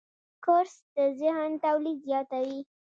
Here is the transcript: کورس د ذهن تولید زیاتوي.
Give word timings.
کورس 0.45 0.75
د 0.95 0.97
ذهن 1.19 1.51
تولید 1.63 1.97
زیاتوي. 2.07 2.59